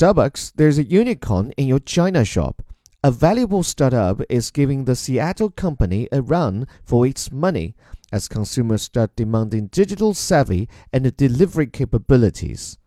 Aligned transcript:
Starbucks, 0.00 0.52
there's 0.56 0.78
a 0.78 0.82
unicorn 0.82 1.50
in 1.58 1.66
your 1.66 1.78
China 1.78 2.24
shop. 2.24 2.62
A 3.04 3.10
valuable 3.10 3.62
startup 3.62 4.22
is 4.30 4.50
giving 4.50 4.86
the 4.86 4.96
Seattle 4.96 5.50
company 5.50 6.08
a 6.10 6.22
run 6.22 6.66
for 6.82 7.06
its 7.06 7.30
money 7.30 7.74
as 8.10 8.26
consumers 8.26 8.80
start 8.80 9.14
demanding 9.14 9.66
digital 9.66 10.14
savvy 10.14 10.70
and 10.90 11.14
delivery 11.18 11.66
capabilities. 11.66 12.78